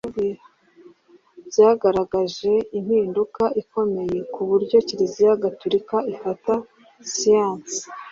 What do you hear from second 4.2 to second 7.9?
kuburyo kiliziya Gaturika ifata siyansi